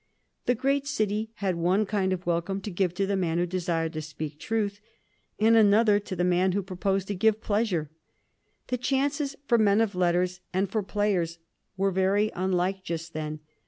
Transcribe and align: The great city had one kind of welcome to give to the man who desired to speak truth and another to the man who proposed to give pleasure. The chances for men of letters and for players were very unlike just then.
The 0.47 0.55
great 0.55 0.87
city 0.87 1.29
had 1.35 1.57
one 1.57 1.85
kind 1.85 2.11
of 2.11 2.25
welcome 2.25 2.59
to 2.61 2.71
give 2.71 2.91
to 2.95 3.05
the 3.05 3.15
man 3.15 3.37
who 3.37 3.45
desired 3.45 3.93
to 3.93 4.01
speak 4.01 4.39
truth 4.39 4.79
and 5.37 5.55
another 5.55 5.99
to 5.99 6.15
the 6.15 6.23
man 6.23 6.53
who 6.53 6.63
proposed 6.63 7.07
to 7.09 7.13
give 7.13 7.39
pleasure. 7.39 7.91
The 8.69 8.79
chances 8.79 9.35
for 9.47 9.59
men 9.59 9.79
of 9.79 9.93
letters 9.93 10.39
and 10.53 10.67
for 10.71 10.81
players 10.81 11.37
were 11.77 11.91
very 11.91 12.31
unlike 12.33 12.83
just 12.83 13.13
then. 13.13 13.41